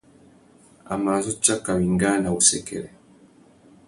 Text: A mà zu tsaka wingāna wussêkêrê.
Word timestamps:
A 0.93 0.95
mà 1.03 1.13
zu 1.25 1.33
tsaka 1.43 1.71
wingāna 1.79 2.29
wussêkêrê. 2.35 2.91